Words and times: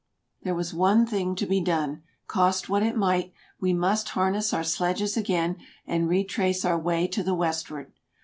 There 0.41 0.55
was 0.55 0.73
one 0.73 1.05
thing 1.05 1.35
to 1.35 1.45
be 1.45 1.61
done; 1.61 2.01
cost 2.25 2.67
what 2.67 2.81
it 2.81 2.97
might, 2.97 3.31
we 3.59 3.71
must 3.71 4.09
harness 4.09 4.51
our 4.51 4.63
sledges 4.63 5.15
again 5.15 5.57
and 5.85 6.09
retrace 6.09 6.65
our 6.65 6.79
way 6.79 7.05
to 7.09 7.21
the 7.21 7.35
westward. 7.35 7.91